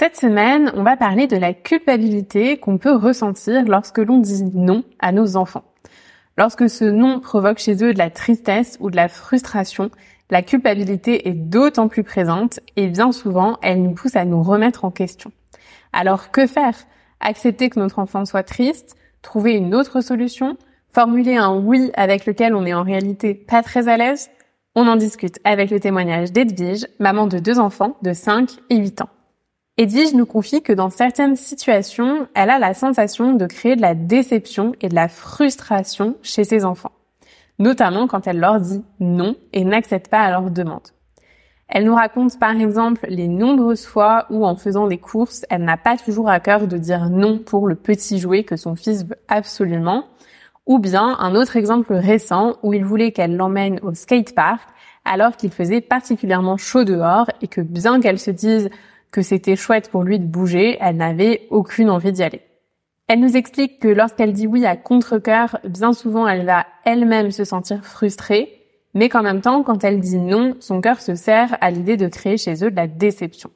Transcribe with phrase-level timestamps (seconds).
[0.00, 4.82] Cette semaine, on va parler de la culpabilité qu'on peut ressentir lorsque l'on dit non
[4.98, 5.64] à nos enfants.
[6.38, 9.90] Lorsque ce non provoque chez eux de la tristesse ou de la frustration,
[10.30, 14.86] la culpabilité est d'autant plus présente et bien souvent, elle nous pousse à nous remettre
[14.86, 15.32] en question.
[15.92, 16.78] Alors que faire?
[17.20, 20.56] Accepter que notre enfant soit triste Trouver une autre solution
[20.94, 24.30] Formuler un oui avec lequel on est en réalité pas très à l'aise?
[24.74, 29.02] On en discute avec le témoignage d'Edwige, maman de deux enfants de 5 et 8
[29.02, 29.10] ans.
[29.76, 33.94] Edwige nous confie que dans certaines situations, elle a la sensation de créer de la
[33.94, 36.92] déception et de la frustration chez ses enfants,
[37.58, 40.88] notamment quand elle leur dit non et n'accepte pas à leur demande.
[41.68, 45.76] Elle nous raconte par exemple les nombreuses fois où en faisant des courses, elle n'a
[45.76, 49.16] pas toujours à cœur de dire non pour le petit jouet que son fils veut
[49.28, 50.06] absolument,
[50.66, 54.68] ou bien un autre exemple récent où il voulait qu'elle l'emmène au skatepark
[55.04, 58.68] alors qu'il faisait particulièrement chaud dehors et que bien qu'elle se dise
[59.10, 62.42] que c'était chouette pour lui de bouger, elle n'avait aucune envie d'y aller.
[63.08, 67.44] Elle nous explique que lorsqu'elle dit oui à contre-cœur, bien souvent elle va elle-même se
[67.44, 68.60] sentir frustrée,
[68.94, 72.08] mais qu'en même temps, quand elle dit non, son cœur se serre à l'idée de
[72.08, 73.50] créer chez eux de la déception.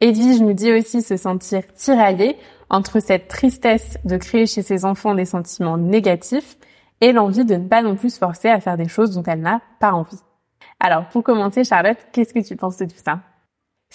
[0.00, 2.36] Edwige nous dit aussi se sentir tiraillée
[2.68, 6.56] entre cette tristesse de créer chez ses enfants des sentiments négatifs
[7.00, 9.40] et l'envie de ne pas non plus se forcer à faire des choses dont elle
[9.40, 10.20] n'a pas envie.
[10.78, 13.20] Alors, pour commencer, Charlotte, qu'est-ce que tu penses de tout ça?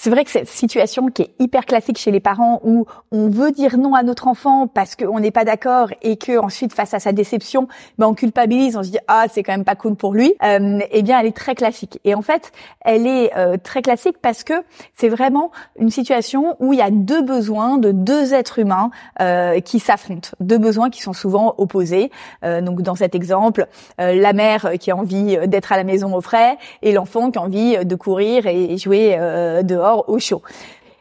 [0.06, 3.50] C'est vrai que cette situation qui est hyper classique chez les parents où on veut
[3.50, 7.00] dire non à notre enfant parce qu'on n'est pas d'accord et que ensuite face à
[7.00, 7.68] sa déception,
[7.98, 10.36] ben on culpabilise, on se dit ah c'est quand même pas cool pour lui.
[10.44, 12.52] Euh, eh bien elle est très classique et en fait
[12.82, 14.54] elle est euh, très classique parce que
[14.94, 15.50] c'est vraiment
[15.80, 18.92] une situation où il y a deux besoins de deux êtres humains
[19.22, 22.12] euh, qui s'affrontent, deux besoins qui sont souvent opposés.
[22.44, 23.66] Euh, donc dans cet exemple,
[24.00, 27.40] euh, la mère qui a envie d'être à la maison au frais et l'enfant qui
[27.40, 29.18] a envie de courir et jouer
[29.64, 30.42] dehors au chaud.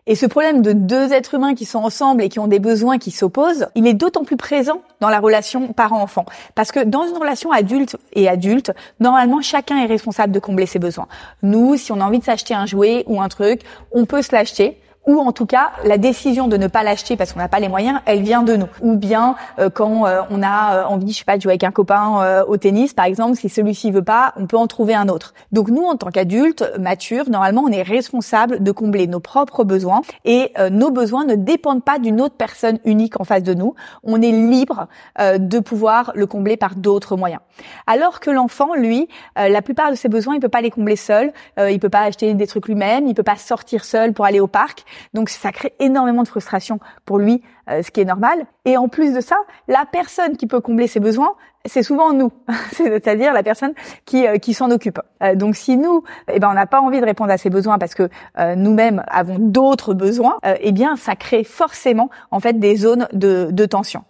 [0.06, 2.98] Et ce problème de deux êtres humains qui sont ensemble et qui ont des besoins
[2.98, 6.26] qui s'opposent, il est d'autant plus présent dans la relation parent-enfant.
[6.54, 10.78] Parce que dans une relation adulte et adulte, normalement, chacun est responsable de combler ses
[10.78, 11.08] besoins.
[11.42, 13.62] Nous, si on a envie de s'acheter un jouet ou un truc,
[13.92, 17.32] on peut se l'acheter ou en tout cas la décision de ne pas l'acheter parce
[17.32, 18.68] qu'on n'a pas les moyens, elle vient de nous.
[18.80, 21.64] Ou bien euh, quand euh, on a euh, envie, je sais pas, de jouer avec
[21.64, 25.08] un copain au tennis, par exemple, si celui-ci veut pas, on peut en trouver un
[25.08, 25.34] autre.
[25.52, 30.02] Donc nous, en tant qu'adultes matures, normalement, on est responsable de combler nos propres besoins
[30.24, 33.74] et nos besoins ne dépendent pas d'une autre personne unique en face de nous.
[34.02, 34.88] On est libre
[35.18, 37.40] de pouvoir le combler par d'autres moyens.
[37.86, 41.32] Alors que l'enfant, lui, la plupart de ses besoins, il peut pas les combler seul.
[41.58, 43.06] il peut pas acheter des trucs lui-même.
[43.06, 44.84] Il peut pas sortir seul pour aller au parc.
[45.12, 48.46] Donc ça crée énormément de frustration pour lui, euh, ce qui est normal.
[48.64, 49.36] Et en plus de ça,
[49.68, 51.34] la personne qui peut combler ses besoins,
[51.64, 52.30] c'est souvent nous,
[52.72, 53.72] c'est-à-dire la personne
[54.04, 55.00] qui, euh, qui s'en occupe.
[55.22, 57.78] Euh, donc si nous, eh ben, on n'a pas envie de répondre à ses besoins
[57.78, 58.08] parce que
[58.56, 63.66] nous-mêmes avons d'autres besoins, eh bien ça crée forcément en fait des zones de, de
[63.66, 64.04] tension.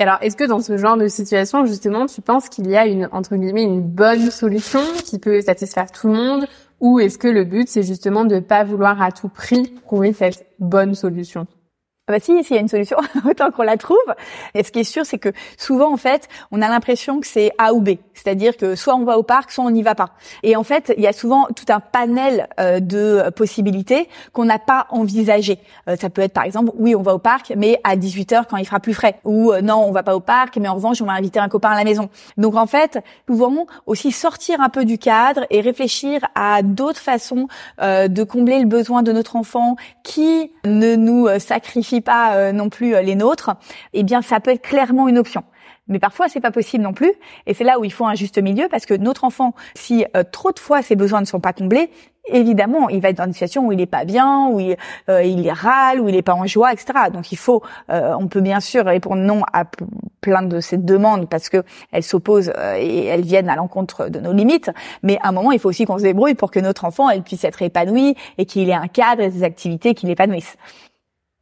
[0.00, 3.08] Alors, est-ce que dans ce genre de situation, justement, tu penses qu'il y a une,
[3.10, 6.46] entre guillemets, une bonne solution qui peut satisfaire tout le monde
[6.80, 10.12] ou est-ce que le but, c'est justement de ne pas vouloir à tout prix trouver
[10.12, 11.46] cette bonne solution?
[12.08, 12.96] Ah bah si, s'il y a une solution,
[13.28, 13.98] autant qu'on la trouve.
[14.54, 17.52] Et ce qui est sûr, c'est que souvent, en fait, on a l'impression que c'est
[17.58, 17.90] A ou B.
[18.14, 20.10] C'est-à-dire que soit on va au parc, soit on n'y va pas.
[20.42, 24.58] Et en fait, il y a souvent tout un panel euh, de possibilités qu'on n'a
[24.58, 25.58] pas envisagé.
[25.86, 28.44] Euh, ça peut être, par exemple, oui, on va au parc, mais à 18 h
[28.48, 29.20] quand il fera plus frais.
[29.24, 31.50] Ou euh, non, on va pas au parc, mais en revanche, on va inviter un
[31.50, 32.08] copain à la maison.
[32.38, 37.00] Donc, en fait, nous pouvons aussi sortir un peu du cadre et réfléchir à d'autres
[37.00, 37.48] façons
[37.78, 42.94] de combler le besoin de notre enfant qui ne nous sacrifie pas euh, non plus
[42.94, 43.50] euh, les nôtres,
[43.92, 45.44] eh bien ça peut être clairement une option.
[45.90, 47.12] Mais parfois, c'est pas possible non plus.
[47.46, 50.22] Et c'est là où il faut un juste milieu parce que notre enfant, si euh,
[50.30, 51.90] trop de fois ses besoins ne sont pas comblés,
[52.26, 54.76] évidemment, il va être dans une situation où il est pas bien, où il,
[55.08, 56.92] il râle, où il est pas en joie, etc.
[57.10, 59.64] Donc il faut, on peut bien sûr répondre non à
[60.20, 64.34] plein de ces demandes parce que elles s'opposent et elles viennent à l'encontre de nos
[64.34, 64.70] limites.
[65.02, 67.22] Mais à un moment, il faut aussi qu'on se débrouille pour que notre enfant, elle
[67.22, 70.58] puisse être épanoui et qu'il ait un cadre et des activités qui l'épanouissent.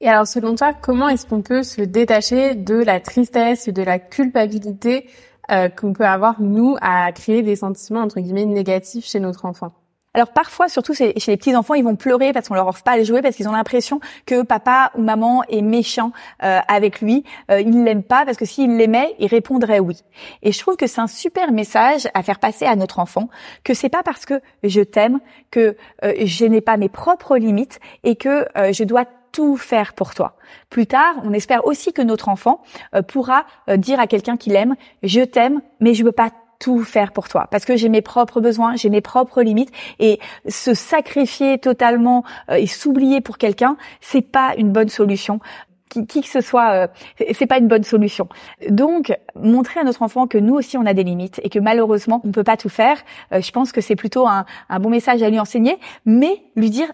[0.01, 3.83] Et alors, selon toi, comment est-ce qu'on peut se détacher de la tristesse et de
[3.83, 5.09] la culpabilité
[5.51, 9.73] euh, qu'on peut avoir nous à créer des sentiments entre guillemets négatifs chez notre enfant?
[10.17, 12.97] Alors parfois, surtout chez les petits enfants, ils vont pleurer parce qu'on leur offre pas
[12.97, 16.11] les jouets parce qu'ils ont l'impression que papa ou maman est méchant
[16.43, 17.23] euh, avec lui.
[17.51, 19.99] Euh, il l'aime pas parce que s'il l'aimait, il répondrait oui.
[20.43, 23.29] Et je trouve que c'est un super message à faire passer à notre enfant
[23.63, 25.21] que c'est pas parce que je t'aime
[25.51, 29.05] que euh, je n'ai pas mes propres limites et que euh, je dois
[29.37, 30.37] tout faire pour toi.
[30.71, 32.63] Plus tard, on espère aussi que notre enfant
[33.07, 33.45] pourra
[33.77, 37.49] dire à quelqu'un qu'il aime, je t'aime, mais je veux pas tout faire pour toi
[37.51, 40.19] parce que j'ai mes propres besoins, j'ai mes propres limites et
[40.49, 45.41] se sacrifier totalement euh, et s'oublier pour quelqu'un, c'est pas une bonne solution.
[45.89, 46.89] Qui, qui, que ce soit, euh,
[47.33, 48.29] c'est pas une bonne solution.
[48.69, 52.21] Donc, montrer à notre enfant que nous aussi on a des limites et que malheureusement
[52.25, 52.99] on ne peut pas tout faire,
[53.33, 56.71] euh, je pense que c'est plutôt un, un bon message à lui enseigner, mais lui
[56.71, 56.89] dire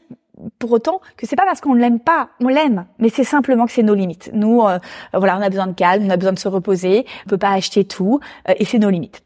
[0.58, 3.72] pour autant que c'est pas parce qu'on l'aime pas, on l'aime, mais c'est simplement que
[3.72, 4.30] c'est nos limites.
[4.32, 4.62] Nous,
[5.12, 7.52] voilà, on a besoin de calme, on a besoin de se reposer, on peut pas
[7.52, 8.20] acheter tout,
[8.56, 9.22] et c'est nos limites.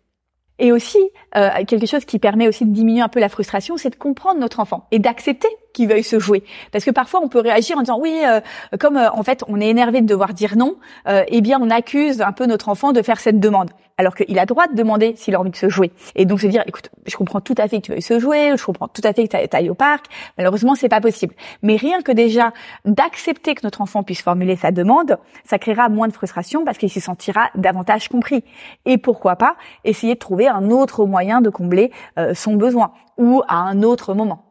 [0.58, 0.98] Et aussi,
[1.36, 4.40] euh, quelque chose qui permet aussi de diminuer un peu la frustration, c'est de comprendre
[4.40, 6.42] notre enfant et d'accepter qu'il veuille se jouer.
[6.72, 8.40] Parce que parfois, on peut réagir en disant oui, euh,
[8.78, 10.76] comme euh, en fait, on est énervé de devoir dire non,
[11.06, 14.46] eh bien, on accuse un peu notre enfant de faire cette demande alors qu'il a
[14.46, 15.92] droit de demander s'il a envie de se jouer.
[16.14, 18.54] Et donc se dire, écoute, je comprends tout à fait que tu veuilles se jouer,
[18.56, 20.06] je comprends tout à fait que tu ailles au parc,
[20.36, 21.34] malheureusement c'est pas possible.
[21.62, 22.52] Mais rien que déjà
[22.84, 26.90] d'accepter que notre enfant puisse formuler sa demande, ça créera moins de frustration parce qu'il
[26.90, 28.44] se sentira davantage compris.
[28.84, 33.42] Et pourquoi pas essayer de trouver un autre moyen de combler euh, son besoin ou
[33.48, 34.45] à un autre moment.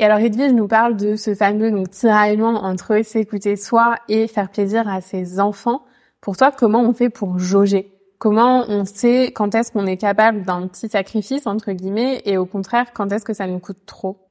[0.00, 4.48] Et alors Edwige nous parle de ce fameux donc, tiraillement entre s'écouter soi et faire
[4.48, 5.84] plaisir à ses enfants.
[6.22, 7.92] Pour toi, comment on fait pour jauger?
[8.16, 12.46] Comment on sait quand est-ce qu'on est capable d'un petit sacrifice, entre guillemets, et au
[12.46, 14.29] contraire, quand est-ce que ça nous coûte trop?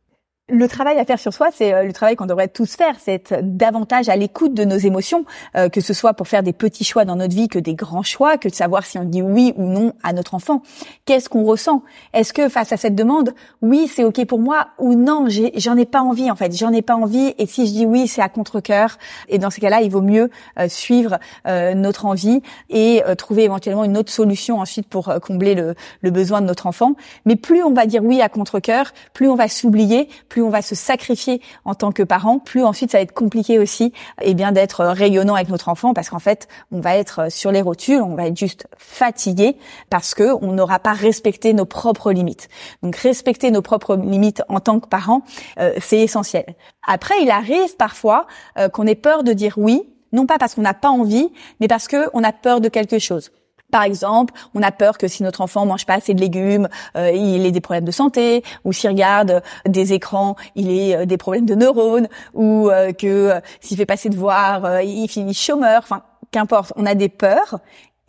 [0.49, 3.33] Le travail à faire sur soi, c'est euh, le travail qu'on devrait tous faire, c'est
[3.41, 5.25] davantage à l'écoute de nos émotions,
[5.55, 8.03] euh, que ce soit pour faire des petits choix dans notre vie que des grands
[8.03, 10.61] choix, que de savoir si on dit oui ou non à notre enfant.
[11.05, 11.83] Qu'est-ce qu'on ressent?
[12.13, 15.85] Est-ce que face à cette demande, oui, c'est ok pour moi ou non, j'en ai,
[15.85, 17.33] pas envie en fait, j'en ai pas envie.
[17.37, 18.97] Et si je dis oui, c'est à contre cœur.
[19.27, 23.97] Et dans ces cas-là, il vaut mieux euh, suivre notre envie et trouver éventuellement une
[23.97, 26.93] autre solution ensuite pour combler le, le besoin de notre enfant.
[27.25, 30.45] Mais plus on va dire oui à contre cœur, plus on va s'oublier, plus plus
[30.45, 33.91] on va se sacrifier en tant que parent, plus ensuite ça va être compliqué aussi
[34.21, 37.51] et eh bien d'être rayonnant avec notre enfant parce qu'en fait, on va être sur
[37.51, 39.57] les rotules, on va être juste fatigué
[39.89, 42.47] parce que on n'aura pas respecté nos propres limites.
[42.83, 45.23] Donc respecter nos propres limites en tant que parent,
[45.59, 46.55] euh, c'est essentiel.
[46.87, 48.25] Après, il arrive parfois
[48.57, 51.27] euh, qu'on ait peur de dire oui, non pas parce qu'on n'a pas envie,
[51.59, 53.31] mais parce qu'on a peur de quelque chose.
[53.71, 57.11] Par exemple, on a peur que si notre enfant mange pas assez de légumes, euh,
[57.11, 61.17] il ait des problèmes de santé, ou s'il regarde des écrans, il ait euh, des
[61.17, 65.81] problèmes de neurones, ou euh, que s'il fait passer de voir, il finit chômeur.
[65.83, 66.73] Enfin, qu'importe.
[66.75, 67.59] On a des peurs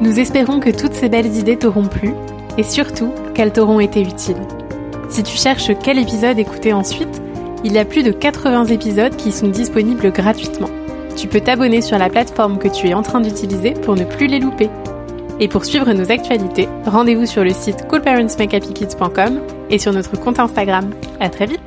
[0.02, 2.16] Nous espérons que toutes ces belles idées t'auront plu
[2.58, 4.42] et surtout qu'elles t'auront été utiles.
[5.10, 7.22] Si tu cherches quel épisode écouter ensuite,
[7.64, 10.70] il y a plus de 80 épisodes qui sont disponibles gratuitement.
[11.16, 14.28] Tu peux t'abonner sur la plateforme que tu es en train d'utiliser pour ne plus
[14.28, 14.70] les louper.
[15.40, 20.90] Et pour suivre nos actualités, rendez-vous sur le site coolparentsmakehappykids.com et sur notre compte Instagram.
[21.20, 21.67] À très vite!